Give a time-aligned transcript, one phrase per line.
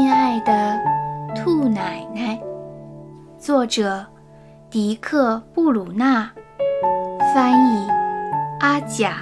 [0.00, 0.80] 亲爱的
[1.36, 2.40] 兔奶奶，
[3.36, 4.06] 作者
[4.70, 6.32] 迪克·布鲁纳，
[7.34, 7.86] 翻译
[8.60, 9.18] 阿甲。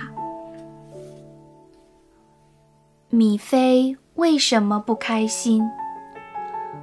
[3.10, 5.68] 米菲为什么不开心？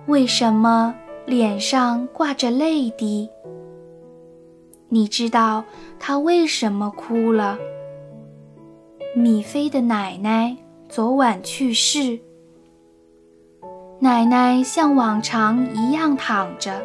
[0.08, 0.94] 为什么
[1.26, 3.30] 脸上挂着泪滴？
[4.90, 5.64] 你知道
[5.98, 7.58] 她为什么哭了？
[9.16, 10.58] 米菲的奶奶
[10.90, 12.20] 昨晚去世。
[14.00, 16.82] 奶奶像往常一样躺着，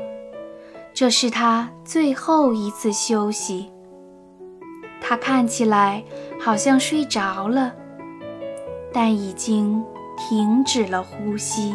[0.94, 3.70] 这是她最后一次休息。
[5.00, 6.04] 她看起来
[6.40, 7.72] 好像睡着了，
[8.92, 9.84] 但已经
[10.16, 11.74] 停止了呼吸。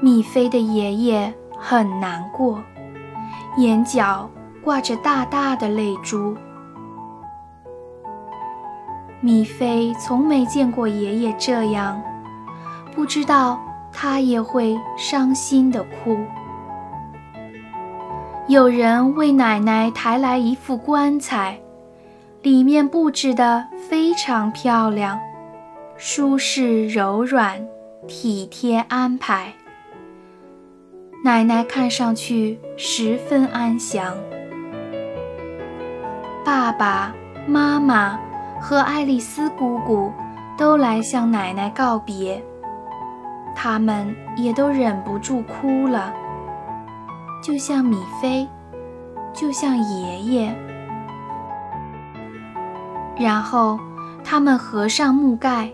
[0.00, 2.62] 米菲的爷爷很难过，
[3.58, 4.28] 眼角
[4.62, 6.34] 挂着大大的泪珠。
[9.20, 12.02] 米菲从没见过爷爷这样。
[12.94, 13.60] 不知道
[13.92, 16.18] 他也会伤心的哭。
[18.46, 21.58] 有人为奶奶抬来一副棺材，
[22.42, 25.18] 里面布置的非常漂亮，
[25.96, 27.66] 舒适柔软，
[28.06, 29.54] 体贴安排。
[31.24, 34.14] 奶奶看上去十分安详。
[36.44, 37.14] 爸爸
[37.46, 38.20] 妈妈
[38.60, 40.12] 和爱丽丝姑姑
[40.58, 42.44] 都来向奶奶告别。
[43.54, 46.12] 他们也都忍不住哭了，
[47.42, 48.48] 就像米菲，
[49.32, 50.54] 就像爷爷。
[53.16, 53.78] 然后
[54.24, 55.70] 他们合上木盖，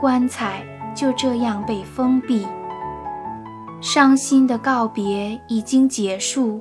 [0.00, 2.46] 棺材就这样被封闭。
[3.80, 6.60] 伤心的告别已经结束，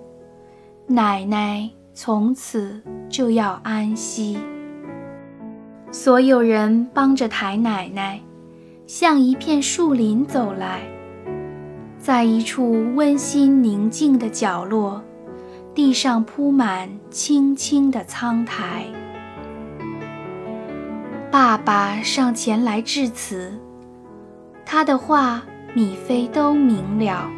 [0.87, 4.39] 奶奶从此就要安息。
[5.91, 8.19] 所有人帮着抬奶奶。
[8.93, 10.81] 向一片树林走来，
[11.97, 15.01] 在一处温馨宁静的角落，
[15.73, 18.85] 地上铺满青青的苍苔。
[21.31, 23.57] 爸爸上前来致辞，
[24.65, 25.41] 他的话
[25.73, 27.31] 米菲都明了。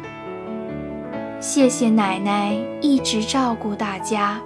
[1.38, 4.40] 谢谢奶奶一直照顾大家，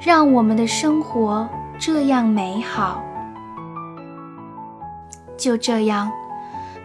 [0.00, 1.46] 让我们的生活
[1.78, 3.04] 这样美好。
[5.36, 6.10] 就这样。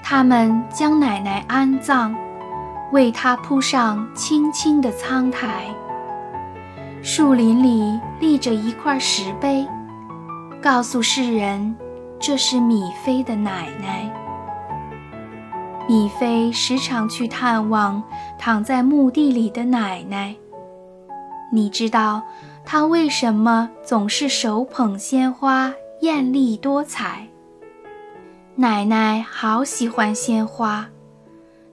[0.07, 2.15] 他们将奶奶安葬，
[2.91, 5.65] 为她铺上青青的苍苔。
[7.01, 9.67] 树林里立着一块石碑，
[10.61, 11.75] 告诉世人
[12.19, 14.07] 这是米菲的奶奶。
[15.87, 18.03] 米菲时常去探望
[18.37, 20.35] 躺在墓地里的奶奶。
[21.51, 22.21] 你知道
[22.63, 27.27] 她为什么总是手捧鲜花，艳丽多彩？
[28.57, 30.89] 奶奶好喜欢鲜花，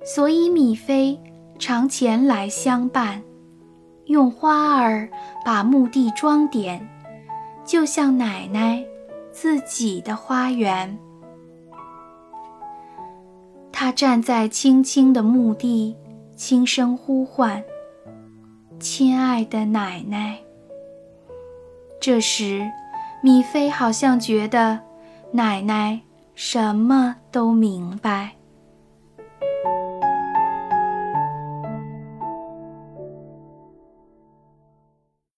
[0.05, 1.17] 所以米菲
[1.57, 3.23] 常前来相伴，
[4.07, 5.09] 用花儿
[5.45, 6.85] 把墓地装点，
[7.65, 8.85] 就像奶奶
[9.31, 10.99] 自己的花园。
[13.71, 15.97] 她站在青青的墓地，
[16.35, 17.63] 轻声呼唤
[18.81, 20.37] ：“亲爱的奶奶。”
[22.01, 22.69] 这时，
[23.23, 24.81] 米菲好像觉得
[25.31, 26.01] 奶奶。
[26.35, 28.42] 什么都明白。